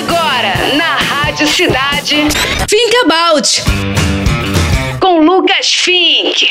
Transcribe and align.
Agora, 0.00 0.74
na 0.76 0.96
Rádio 0.96 1.46
Cidade, 1.46 2.16
Think 2.66 2.96
About. 3.04 3.62
Com 4.98 5.20
Lucas 5.20 5.66
Fink. 5.74 6.48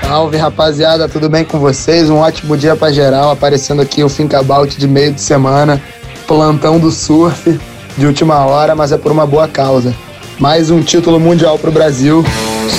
Salve 0.00 0.38
rapaziada, 0.38 1.06
tudo 1.10 1.28
bem 1.28 1.44
com 1.44 1.58
vocês? 1.58 2.08
Um 2.08 2.16
ótimo 2.16 2.56
dia 2.56 2.74
pra 2.74 2.90
geral, 2.90 3.30
aparecendo 3.30 3.82
aqui 3.82 4.02
o 4.02 4.08
Think 4.08 4.34
About 4.34 4.78
de 4.78 4.88
meio 4.88 5.12
de 5.12 5.20
semana, 5.20 5.82
plantão 6.26 6.78
do 6.78 6.90
surf 6.90 7.60
de 7.98 8.06
última 8.06 8.46
hora, 8.46 8.74
mas 8.74 8.92
é 8.92 8.96
por 8.96 9.12
uma 9.12 9.26
boa 9.26 9.46
causa. 9.46 9.94
Mais 10.38 10.70
um 10.70 10.80
título 10.80 11.20
mundial 11.20 11.58
pro 11.58 11.70
Brasil, 11.70 12.24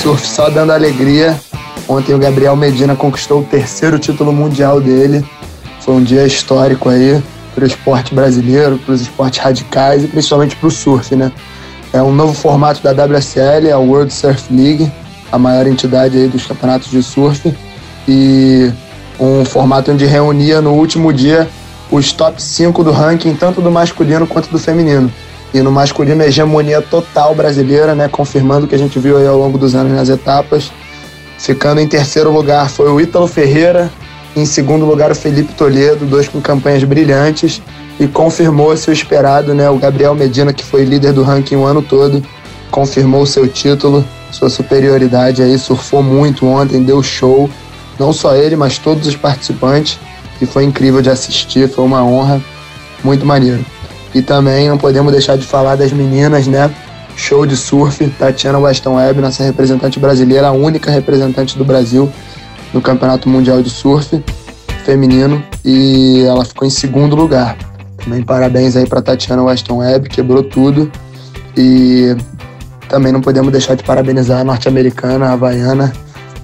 surf 0.01 0.25
só 0.25 0.49
dando 0.49 0.71
alegria. 0.71 1.39
Ontem 1.87 2.15
o 2.15 2.19
Gabriel 2.19 2.55
Medina 2.55 2.95
conquistou 2.95 3.41
o 3.41 3.45
terceiro 3.45 3.99
título 3.99 4.33
mundial 4.33 4.81
dele. 4.81 5.23
Foi 5.81 5.93
um 5.93 6.03
dia 6.03 6.25
histórico 6.25 6.89
aí 6.89 7.21
para 7.59 7.65
o 7.65 7.67
esporte 7.67 8.15
brasileiro, 8.15 8.77
para 8.77 8.93
os 8.93 9.01
esportes 9.01 9.39
radicais 9.39 10.03
e 10.03 10.07
principalmente 10.07 10.55
para 10.55 10.67
o 10.67 10.71
surf, 10.71 11.13
né? 11.13 11.29
É 11.91 12.01
um 12.01 12.13
novo 12.13 12.33
formato 12.33 12.81
da 12.81 12.91
WSL, 12.91 13.71
a 13.73 13.77
World 13.77 14.13
Surf 14.13 14.53
League, 14.53 14.89
a 15.29 15.37
maior 15.37 15.67
entidade 15.67 16.17
aí 16.17 16.27
dos 16.27 16.45
campeonatos 16.45 16.89
de 16.89 17.03
surf 17.03 17.53
e 18.07 18.71
um 19.19 19.43
formato 19.43 19.91
onde 19.91 20.05
reunia 20.05 20.61
no 20.61 20.71
último 20.71 21.11
dia 21.11 21.49
os 21.91 22.13
top 22.13 22.41
5 22.41 22.83
do 22.83 22.91
ranking, 22.91 23.35
tanto 23.35 23.59
do 23.59 23.69
masculino 23.69 24.25
quanto 24.25 24.49
do 24.49 24.57
feminino. 24.57 25.11
E 25.53 25.61
no 25.61 25.71
masculino, 25.71 26.23
a 26.23 26.27
hegemonia 26.27 26.81
total 26.81 27.33
brasileira, 27.35 27.93
né? 27.95 28.07
Confirmando 28.07 28.65
o 28.67 28.69
que 28.69 28.75
a 28.75 28.77
gente 28.77 28.99
viu 28.99 29.17
aí 29.17 29.27
ao 29.27 29.37
longo 29.37 29.57
dos 29.57 29.75
anos 29.75 29.91
nas 29.91 30.07
etapas. 30.07 30.71
Ficando 31.39 31.81
em 31.81 31.87
terceiro 31.87 32.31
lugar 32.31 32.69
foi 32.69 32.89
o 32.89 33.01
Ítalo 33.01 33.27
Ferreira, 33.27 33.91
em 34.35 34.45
segundo 34.45 34.85
lugar 34.85 35.11
o 35.11 35.15
Felipe 35.15 35.53
Toledo, 35.53 36.05
dois 36.05 36.27
com 36.27 36.39
campanhas 36.39 36.83
brilhantes 36.83 37.61
e 37.99 38.07
confirmou 38.07 38.75
seu 38.77 38.93
esperado, 38.93 39.53
né? 39.53 39.69
O 39.69 39.77
Gabriel 39.77 40.15
Medina, 40.15 40.53
que 40.53 40.63
foi 40.63 40.83
líder 40.83 41.13
do 41.13 41.23
ranking 41.23 41.55
o 41.55 41.65
ano 41.65 41.81
todo, 41.81 42.23
confirmou 42.71 43.25
seu 43.25 43.47
título, 43.47 44.05
sua 44.31 44.49
superioridade 44.49 45.41
aí, 45.41 45.57
surfou 45.57 46.01
muito 46.01 46.45
ontem, 46.45 46.83
deu 46.83 47.03
show. 47.03 47.49
Não 47.99 48.13
só 48.13 48.35
ele, 48.35 48.55
mas 48.55 48.77
todos 48.77 49.07
os 49.07 49.15
participantes, 49.15 49.99
e 50.41 50.45
foi 50.45 50.63
incrível 50.63 51.01
de 51.01 51.09
assistir, 51.09 51.67
foi 51.67 51.83
uma 51.83 52.03
honra, 52.03 52.41
muito 53.03 53.25
maneiro. 53.25 53.65
E 54.15 54.21
também 54.21 54.69
não 54.69 54.77
podemos 54.77 55.11
deixar 55.11 55.37
de 55.37 55.45
falar 55.45 55.75
das 55.75 55.91
meninas, 55.91 56.47
né? 56.47 56.73
show 57.19 57.45
de 57.45 57.55
surf, 57.55 58.07
Tatiana 58.17 58.57
Weston 58.57 58.95
Webb, 58.95 59.19
nossa 59.19 59.43
representante 59.43 59.99
brasileira, 59.99 60.47
a 60.47 60.51
única 60.51 60.89
representante 60.89 61.57
do 61.57 61.65
Brasil 61.65 62.09
no 62.73 62.81
Campeonato 62.81 63.27
Mundial 63.29 63.61
de 63.61 63.69
Surf 63.69 64.23
feminino 64.85 65.43
e 65.63 66.23
ela 66.27 66.43
ficou 66.45 66.67
em 66.67 66.71
segundo 66.71 67.15
lugar. 67.15 67.57
Também 68.03 68.23
parabéns 68.23 68.75
aí 68.75 68.87
para 68.87 69.01
Tatiana 69.01 69.43
Weston 69.43 69.77
Webb, 69.77 70.09
quebrou 70.09 70.43
tudo. 70.43 70.91
E 71.55 72.15
também 72.87 73.11
não 73.11 73.21
podemos 73.21 73.51
deixar 73.51 73.75
de 73.75 73.83
parabenizar 73.83 74.41
a 74.41 74.43
norte-americana, 74.43 75.27
a 75.27 75.33
havaiana, 75.33 75.93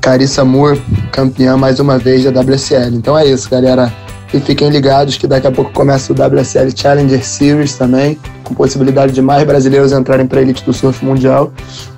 Carissa 0.02 0.46
Moore, 0.46 0.82
campeã 1.12 1.58
mais 1.58 1.80
uma 1.80 1.98
vez 1.98 2.24
da 2.24 2.42
WSL. 2.42 2.96
Então 2.96 3.18
é 3.18 3.26
isso, 3.26 3.50
galera. 3.50 3.92
E 4.34 4.40
fiquem 4.40 4.70
ligados 4.70 5.18
que 5.18 5.28
daqui 5.28 5.48
a 5.48 5.52
pouco 5.52 5.72
começa 5.72 6.12
o 6.12 6.16
WSL 6.16 6.72
Challenger 6.76 7.24
Series 7.24 7.76
também, 7.76 8.20
com 8.44 8.54
possibilidade 8.54 9.14
de 9.14 9.22
mais 9.22 9.44
brasileiros 9.44 9.92
entrarem 9.92 10.28
para 10.28 10.40
a 10.40 10.42
elite 10.42 10.64
do 10.64 10.74
surf 10.74 11.04
mundial. 11.06 11.52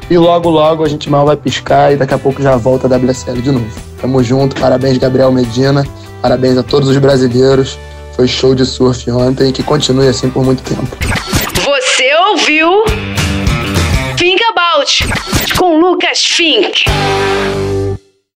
E 0.10 0.18
logo, 0.18 0.50
logo 0.50 0.84
a 0.84 0.90
gente 0.90 1.10
mal 1.10 1.26
vai 1.26 1.36
piscar 1.36 1.92
e 1.92 1.98
daqui 1.98 2.14
a 2.14 2.18
pouco 2.18 2.42
já 2.42 2.56
volta 2.56 2.88
a 2.88 2.98
WSL 2.98 3.42
de 3.42 3.52
novo. 3.52 3.68
Tamo 4.00 4.24
junto, 4.24 4.60
parabéns 4.60 4.98
Gabriel 4.98 5.32
Medina, 5.32 5.86
parabéns 6.22 6.58
a 6.58 6.64
todos 6.64 6.88
os 6.88 6.98
brasileiros. 6.98 7.78
Foi 8.16 8.28
show 8.28 8.56
de 8.56 8.66
surf 8.66 9.10
ontem 9.12 9.50
e 9.50 9.52
que 9.52 9.64
continue 9.64 10.08
assim 10.08 10.30
por 10.30 10.44
muito 10.44 10.64
tempo. 10.64 10.88
Você 11.66 12.16
ouviu? 12.30 12.84
Think 14.18 14.42
About 14.52 15.56
com 15.58 15.80
Lucas 15.80 16.26
Fink. 16.26 16.86